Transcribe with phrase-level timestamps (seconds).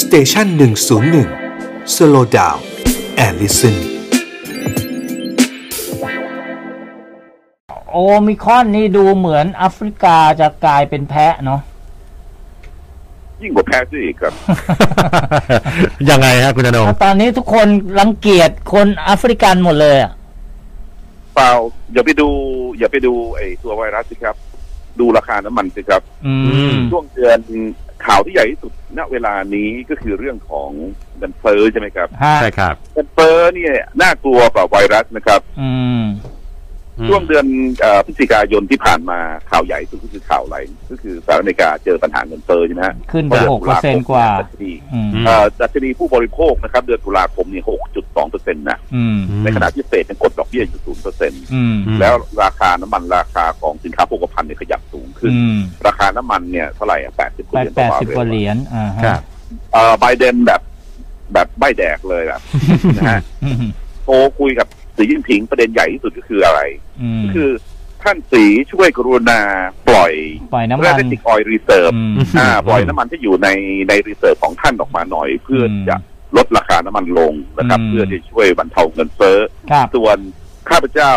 [0.00, 1.28] Station หนึ่งศูนย์หนึ่ง
[1.94, 3.76] slow down and listen
[7.90, 11.60] โอมิครอนนี่ดูเหมือนแอฟริกาจะกลายเป็นแพะเนาะ
[13.42, 14.32] ยิ่งกว่าแพะซะอีกครับ
[16.10, 17.68] ยังไงฮะคุณธนงตอนนี้ทุกคน
[17.98, 20.12] รังเกียจคนแอฟริกันหมดเลยอะ
[21.34, 21.52] เปล่า
[21.92, 22.28] อย่าไปดู
[22.78, 24.36] อย่าไปดูไอ้ตัวไวรัสสิครับ
[25.00, 26.34] ดูราคาน้ำมันสิครับอื
[26.70, 27.38] มช่วงเดือน
[28.06, 30.70] ข่าวที่ใหญ่ที่สุด ณเวลานี้ก็คือเรื่องของ
[31.18, 35.70] เงินเฟ้อใช่ไหมครับฮะใช่ครับเงินเฟ้อเนี่ยน่ากลัวกว่าไวรัสนะครับอื
[36.00, 36.02] ม
[37.08, 37.46] ช่วงเดือน
[37.80, 39.18] เอ่อพฤศจิกายนที่ผ่านมา
[39.50, 40.56] ข่าวใหญ่สุดก็คือข่าวอะไร
[40.90, 59.20] ก็คือสหรัฐอเมริกาเจอปัญหาเงินเฟ้อใช่ไหมฮะขึ้นไปพราะหกเปอร์เซ็นต์กว่าดัชนีอืมเอ่อดัชนีผู้บริโภคนะครับ เดือนตุลาคมเนี่ยหกจุดสองเปอร์เซ็นต์นะอืมในขณะที่เฟดยังกดดอกเบี้ยอยู่ศูนย์เปอร์เซ็นต์อืมอืมแล้วราคาน้ำมันราคาของสินค้าโภคภัณฑ์เนี่ยขยับสูง ขึ้นอืมราคาน้ำมันเนี่ยเท่าไหร่อะแปดสิบกไปว่าเหรียญแปต่อดสิบกว่าเหรียญอ่าฮะครับ
[59.72, 60.60] เอ่อไบเดนแบบ
[61.32, 62.40] แบบใบแดกเลยแบบ
[62.96, 63.56] นะฮะอืม
[64.04, 64.66] โทรคุยกับ
[64.96, 66.60] สีจิ้นผิงประเด็นใหญ่ที่สุดก็คืออะไร
[67.02, 67.50] อืมคือ
[68.02, 69.40] ท่านสีช่วยกรุณา
[69.88, 70.12] ปล่อย
[70.54, 73.48] ปล่อยน้ำเรมันติกออยรีเซิร์ฟอืมอ่าปล่อยน้ำมันที่อยู่ใน
[73.88, 75.96] ในรีเซิร์ฟของท่านออกมาหน่อย เพื่ออืมจะ
[76.36, 79.38] ลดราคาน้ำมันลงนะครับอืมเพื่อที่ช่วยบรรเทาเงินเฟ้อ
[79.70, 80.18] ครับส่วน
[80.68, 81.12] ข้าพเจ้า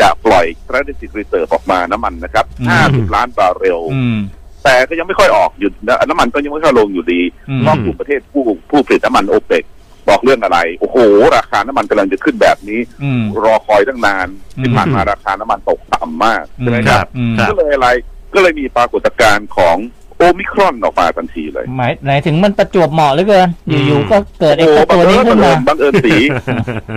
[0.00, 2.64] จะปล่อย strategic reserve ออกมาน้ำมันนะครับ อื
[3.04, 4.18] ม 50 ล้านบาร์เรล อืม
[4.64, 9.64] แต่ก็ยังไม่ค่อยออกอยู่นะน้ำมันก็ยังไม่ค่อยลงอยู่ดีอืมเพราะกลุ่มประเทศผู้ผู้ผลิตน้ำมันโอเปก
[10.08, 10.96] บอกเรื่องอะไร โอ้โห
[11.36, 14.28] ราคาน้ำมันกำลังจะขึ้นแบบนี้ อืม รอคอยตั้งนาน
[14.60, 17.88] ที่อืมผ่านมาราคาน้ำมันตกต่ำมากใช่ไหมครับ อืมครับก็เลยอะไร
[18.34, 19.76] ก็เลยมีปรากฏการณ์ของ
[20.16, 26.14] โอมิครอนออกมาทันทีเลยหมายหมายถึงมันประจวบเหมาะเหลือเกินอืมอยู่ๆก็เกิดไอ้โอ้เจ้าบัตัวงนี้เอิญขึ้บันงเอิมาญบังเอิญสี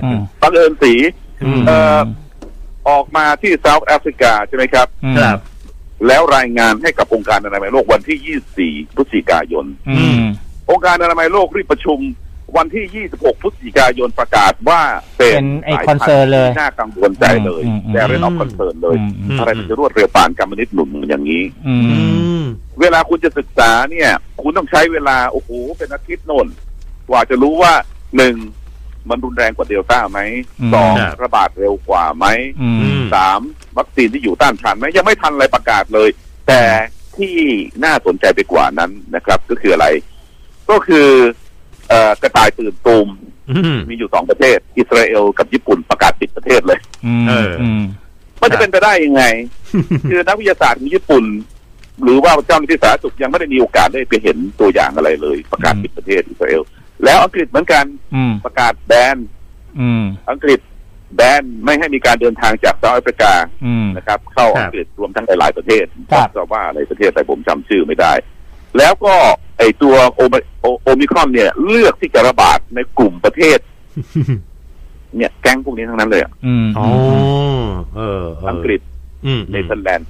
[0.03, 0.93] อืม บังเอิญสี
[1.43, 1.99] อืม เอ่อ
[2.89, 5.37] ออกมาที่เซาท์แอฟริกาใช่ไหมครับอืมครับ
[6.07, 10.21] แล้วรายงานให้กับองค์การอนามัยโลกวันที่ 24 พฤศจิกายน อืม
[10.71, 11.99] องค์การอนามัยโลกรีบประชุม
[12.57, 14.81] วันที่ 26 พฤศจิกายนประกาศว่า
[15.17, 21.99] เป็นเป็นไอ้สายคอนเซิร์นเลยที่น่ากังวลใจเลยอืมอืมแต่เรื่องออคอนเซิร์นเลย อืมอืม อะไรมันจะรวดเร็วปานกรรมนิดหนุ่มอย่างนี้ อือื
[22.41, 22.43] ม ม
[22.81, 24.09] เวลาคุณจะศึกษาเนี่ย
[24.41, 26.47] คุณต้องใช้เวลา โอ้โห เป็นอาทิตย์โน่น
[27.09, 27.73] กว่าจะรู้ว่า
[28.17, 28.35] หนึ่ง
[29.09, 30.19] มันรุนแรงกว่าเดลต้าไหม
[30.61, 32.25] อืมสองครับระบาดเร็วกว่าไหม
[32.61, 33.39] อืมมสาม
[33.77, 36.09] วัคซีนที่อยู่ต้านทานไหมยังไม่ทันอะไรประกาศเลย
[36.47, 36.61] แต่
[37.17, 37.35] ที่
[37.83, 39.87] น่าสนใจไปกว่านั้นนะครับ ก็คืออะไร
[40.69, 41.07] ก็คือ
[41.89, 43.07] เอ่อกระต่ายตื่นตูม
[43.51, 47.83] อืมมีอยู่สองประเทศ อิสราเอลกับญี่ปุ่นประกาศปิดประเทศเลยอืมเอออืม
[48.41, 49.23] มันจะเป็นไปได้ยังไง
[50.09, 51.25] คือนักวิทยาศาสตร์ของญี่ปุ่น
[52.03, 56.61] หรือว่าเจ้าหน้าที่สาธารณสุขยังไม่ได้มีโอกาสได้ไปเห็นตัวอย่างอะไรเลย ประกาศปิดประเทศอิสราเอล
[57.03, 57.85] แล้วอังกฤษเหมือนกัน
[58.15, 59.17] อืมประกาศแบน
[59.79, 60.59] อืม อังกฤษ
[61.15, 63.33] แบนไม่ให้มีการเดินทางจากเซาท์แอฟริกา
[63.65, 68.13] อืม นะครับ เข้าครับอังกฤษรวมทั้งหลายๆประเทศครับจะว่าอะไรประเทศอะไรผมจำชื่อไม่ได้
[68.77, 69.15] แล้วก็
[69.57, 73.59] ไอตัวโอมโอโอมิครอนเนี่ย เลือกที่จะระบาดในกลุ่มประเทศ
[75.17, 76.87] เนี่ยแก๊งพวกนี้ทั้งนั้นเลยอะอืมอ๋อ
[77.95, 78.81] เออเอังกฤษ
[79.25, 80.07] อืมเนเธอร์แลนด์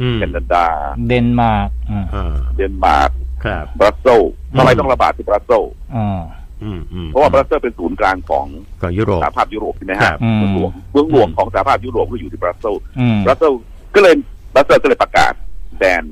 [0.00, 0.66] อืมแคนาดา
[1.08, 3.10] เดนมาร์กอ่าอ่าเดนมาร์ก
[3.46, 6.22] ครับบรัสเซลส์ทำไมต้องระบาดที่บรัสเซลส์อ่า
[6.62, 8.46] อืมอืมเพราะว่าบรัสเซลส์เป็นศูนย์กลางของ
[8.82, 13.60] ของยุโรปสหภาพยุโรปใช่ไหมครัฮะบเมืองหลวงเมืองหลวงของสหภาพยุโรปก็อยู่ที่บรัสเซลส์อืมบรัสเซลส์
[13.94, 14.14] ก็เลย
[14.54, 15.32] บรัสเซลส์ก็เลยประกาศ
[15.78, 16.04] แบน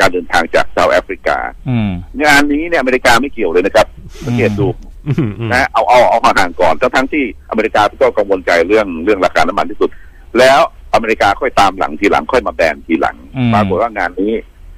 [0.00, 1.90] การเดินทางจากเซาท์แอฟริกาอืม
[2.24, 3.86] งานนี้เนี่ยอเมริกาไม่เกี่ยวเลยนะครับ
[4.26, 4.68] สังเกตดู
[5.06, 9.90] อืมอืมนะเอาเอาเอาห่างๆก่อนทั้งทั้งที่อเมริกาก็กังวลใจเรื่องเรื่องราคาน้ำมันที่สุด
[10.38, 10.60] แล้ว
[10.94, 14.32] อเมริกาค่อยตามหลังทีหลังค่อยมาแบนทีหลังอืมปรากฏว่างานนี้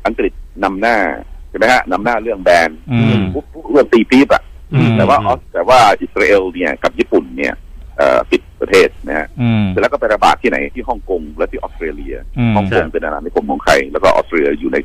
[0.07, 0.33] อังกฤษ
[0.65, 0.97] นำหน้า
[1.42, 4.43] ใช่ไหมฮะนำหน้าเรื่องแบนอืมปุ๊บปุ๊บเรื่องตีปี๊บอะ
[4.75, 7.55] อืมแต่ว่าออสแต่ว่าอิสราเอลเนี่ยกับญี่ปุ่นเนี่ย
[7.99, 14.77] เอ่อปิดประเทศนะฮะอืมเสร็จแล้วก็ไประบาดที่ไหนที่ฮ่องกงและที่ออสเตรเลียอืมฮ่องกงเป็นอาณานิคมของใคร แล้วก็ออสเตรเลียอยู่ใน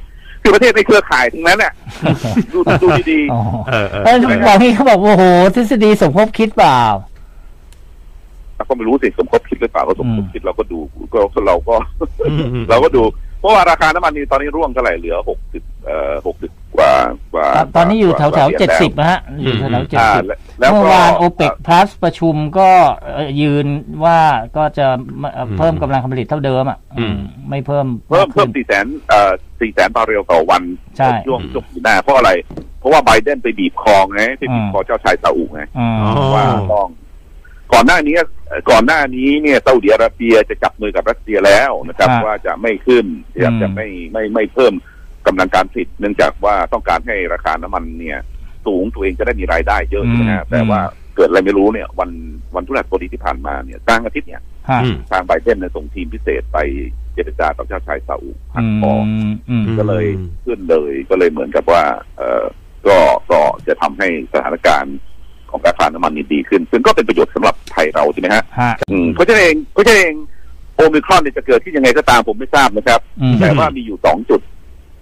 [0.42, 1.74] คือประเทศในเครือข่ายทั้งนั้นน่ะ
[2.54, 4.18] ดูดูดีอ๋อเออเออเอ้ย
[4.48, 5.24] บอกนี่เขาบอกโอ้โห
[5.56, 10.80] ทฤษฎีสมคบคิดเปล่าๆเราก็ไม่รู้สิสมคบคิดหรือเปล่าก็สมคบอืมคิดเราก็ดู
[11.14, 11.76] ก็ก็ เราก็
[12.30, 13.04] อืมอืมเราก็ดู
[13.40, 16.94] เพราะว่าราคาน้ำมันนี่ตอนนี้ร่วงเท่าไหร่เหลือหกสิบเอ่อหกสิบกว่า
[17.34, 22.70] กว่าตอนตอนนี้อยู่แถวแถวเจ็ดสิบนะฮะอยู่แถวแถวเจ็ดอ่าสิบแล้วแล้วเมื่อก็ วานโอเปกพลัสประชุมก็
[23.14, 23.68] เอ่อยืน
[24.04, 24.20] ว่า
[24.58, 24.88] ก็จะ
[25.34, 27.16] เอ่อเพิ่มกำลังการผลิตเท่าเดิมอะอืม
[27.50, 30.64] ไม่เพิ่มเพิ่มากเพิ่ขึ้มน สี่แสนเอ่อสี่แสนบาร์เรลต่อวัน
[30.98, 32.32] ใช่ช่วงช่วงปีหน้าเพราะอะไร
[32.80, 36.90] เพราะว่าไบเดนไปบีบคอไงไปบีบคอเจ้าชายซาอุไงอืม อ๋อ ว่าต้อง
[37.74, 38.16] ก่อนหน้านี้
[38.48, 43.06] เอ่อก่อนหน้านี้เนี่ยซาอุดิอาระเบียจะจับมือกับรัสเซียแล้วนะครับครับว่าจะไม่ขึ้น
[43.44, 44.74] จะอืมจะไม่ไม่ไม่เพิ่ม
[45.28, 48.20] กำลังการผลิตเนื่องจากว่าต้องการให้ราคาน้ำมันเนี่ย
[48.66, 50.82] สูงตัวเองจะได้มีรายได้เยอะอืมนะฮะแต่ว่า
[51.16, 52.10] เกิดอะไรไม่รู้เนี่ยวัน
[52.56, 56.58] วันพฤหัสบดีที่ผ่านมาเนี่ยกลางอาทิตย์เนี่ยฮะอืมทางไบเดนเนี่ยส่งทีมพิเศษไป
[57.14, 58.94] เจรจากับเจ้าชายซาอุหัอืกมคอ
[59.50, 60.06] อืมก็เลย
[60.46, 61.84] ขึ้นเลยก็เลยเหมือนกับว่า
[62.18, 62.44] เออ
[62.88, 62.98] ก็
[63.32, 64.98] ก็จะทำให้สถานการณ์
[65.52, 70.16] ของราคาน้ำมันนี่ดีขึ้น ซึ่งก็เป็นประโยชน์สำหรับไทยเราใช่ไหมฮะฮะอืมเพราะฉะนั้นเองเพราะฉะนั้นเอง
[70.76, 74.42] โอมิครอนเนี่ยจะเกิดที่ยังไงก็ตามผมไม่ทราบนะครับอืมแต่ว่ามีอยู่สองจุด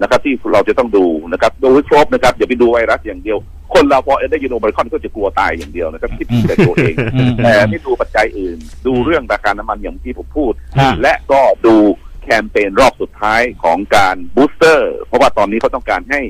[0.01, 3.38] นะครับ ที่เราจะต้องดูนะครับดูให้ครบนะครับอย่าไปดูไวรัสอย่างเดียว
[3.74, 8.57] คนเราพอได้ยินโอมิครอนก็จะกลัวตายอย่างเดียวนะครับคิดแต่ตัวเองอืมแต่ไม่ดูปัจจัยอื่น
[8.88, 11.75] ดูเรื่องราคาน้ำมันอย่างที่ผมพูดฮะและก็ดู
[12.24, 16.21] แคมเปญรอบสุดท้ายของการ booster เพราะว่าตอนนี้เขาต้องการให้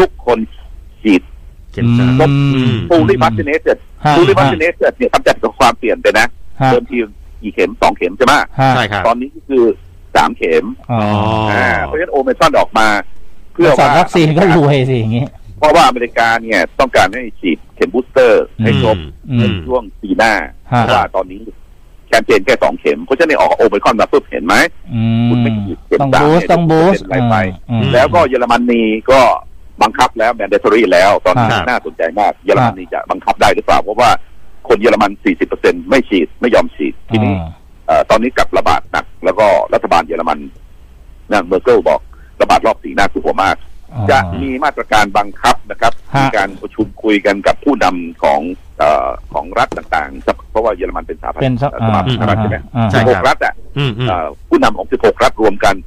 [0.00, 0.38] ทุกๆคน
[1.02, 1.22] ฉีด
[1.72, 3.60] เข็มสามอืม fully vaccinated
[4.16, 6.26] fully vaccinated เนี่ยคำจำกัดความเปลี่ยนไปนะ
[6.70, 6.98] เดิมที
[7.42, 8.34] กี่เข็มสองเข็มใช่ไหม
[8.74, 9.64] ใช่ครับตอนนี้ก็คือ
[10.16, 10.64] สามเข็ม
[11.86, 12.88] เพราะฉะนั้นโอมิครอนออกมา
[13.52, 15.24] เพื่อว่าวัคซีนก็รวยสิอย่างงี้
[15.58, 18.96] เพราะว่าอเมริกาเนี่ยต้องการให้ฉีดเข็ม booster ให้ครบ
[19.38, 20.34] ในช่วงปีหน้า
[20.66, 21.42] เพราะว่าตอนนี้
[22.08, 24.54] แคมเปญแค่สองเข็มเพราะฉะนั้นออกโอมิครอนมาปุ๊บเห็นไหม
[25.28, 27.36] คุณไม่ฉีดเข็มต้องสามบูสเนี่ยต้อง boost จะเป็นอะไรไป
[27.92, 29.20] แล้วก็เยอรมนีก็
[29.82, 34.10] บังคับแล้ว mandatory แล้ว ตอนนี้ครับน่าสนใจมากเยอรมนีจะบังคับได้หรือเปล่า เพราะว่า
[34.68, 35.10] คนเยอรมัน
[35.50, 37.34] 40%ไม่ฉีดไม่ยอมฉีดทีนี้
[37.86, 40.38] เอ่อตอนนี้กลับระบาดหนัก แล้วก็รัฐบาลเยอรมัน
[41.30, 42.00] นะเมอร์เกิลบอก
[42.42, 43.56] ระบาดรอบสี่น่ากลัวมาก
[43.92, 48.40] อ๋อจะมีมาตรการบังคับนะครับฮะมีการประชุมคุยกันกับผู้นำของ
[48.78, 55.82] เออของรัฐต่างๆ เพราะว่าเยอรมันเป็นสหพันเป็นธ์สสหพันธ์สหรัฐใช่ไหมอ่าใช่สิบหกรัฐอะอืมอืมเอ่อผู้นำของ16รัฐรวมกันต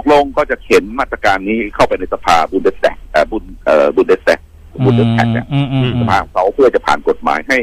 [0.00, 4.40] กลงก็จะเข็นมาตรการนี้เข้าไปในสภาบุนเดสทากเอ่อบุนเอ่อบุนเดสทาก
[4.84, 7.58] บุนเดสทากเนี่ยอืมอืมสอืมภาของเขาเพื่อจะผ่านกฎหมายให้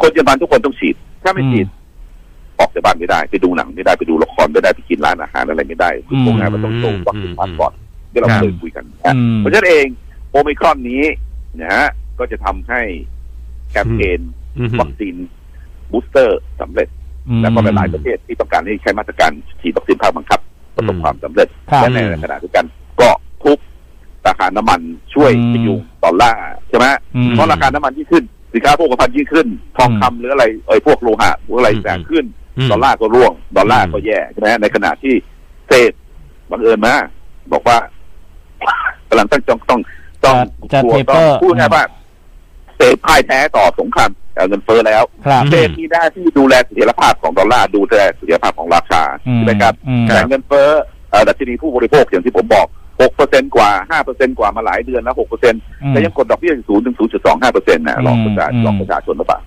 [0.00, 1.66] คนเยอรมันทุกคนต้องฉีด ถ้าไม่ฉีด
[2.58, 7.72] ออกจากบ้านไม่ได้ไปดูหนังไม่ได้ไปดูละครไม่ได้ไปกินร้านอาหารอะไรไม่ได้คือพวกนั้นมันต้องโตวัคซีนมาก่อน
[8.12, 9.86] ที่เราเคยคุยกันนะอืมเพราะฉะนั้นเอง
[10.30, 11.02] โอมิครอนนี้
[11.60, 11.86] นะฮะ
[12.18, 12.80] ก็จะทำให้
[13.70, 14.20] แคมเปญ
[14.58, 15.16] อืมวัคซีน
[15.92, 16.88] บูสเตอร์สำเร็จ
[17.42, 19.30] แล้วก็หลายๆประเทศที่ต้องการให้ใช้มาตรการ
[19.60, 20.40] ฉีดวัคซีนภาคบังคับ
[20.76, 22.64] ประสบความสำเร็จครับและในขณะเดียวกัน
[23.00, 23.08] ก็
[23.44, 23.58] ทุบ
[24.26, 24.80] ราคาน้ำมัน
[25.14, 26.86] ช่วยอืมพยุงดอลลาร์ใช่ไหม
[27.16, 29.46] อืมเพราะราคาน้ำมันยิ่งขึ้น สินค้าโภคภัณฑ์ยิ่งขึ้น
[29.76, 32.24] ทองคำหรืออะไรเอ้ยพวกโลหะพวกอะไรอืมแพงขึ้น
[32.66, 35.14] มดอลลาร์ก็ร่วง ดอลลาร์อืมก็แย่ใช่ไหมในขณะที่
[35.68, 35.92] เฟด
[36.50, 36.94] บังเอิญมา
[37.52, 37.76] บอกว่า
[39.08, 39.80] กำลังต้องต้องต้อง
[40.24, 40.36] ต้อง
[40.72, 41.84] จะกลัวจะต้อง taper พูดง่ายๆว่า
[42.76, 50.68] เฟดพ่ายแพ้ต่อสงครามเอ่อเงินเฟ้อแล้วครับเฟดมีหน้าที่ดูแลเสถียรภาพของดอลลาร์ดูแลเสถียรภาพของราคาอืมใช่ไหมครับอืมแต่เงินเฟ้อ
[51.10, 52.66] เอ่อดัชนีผู้บริโภคอย่างที่ผมบอก
[53.10, 53.70] 6%กว่า
[54.06, 55.16] 5%กว่ามาหลายเดือนแล้ว
[55.54, 56.96] 6%แต่ยังกดดอกเบี้ยศูนย์ถึง
[57.36, 59.40] 0.25%นะลองประชาอืมลองประชาชนหรือเปล่า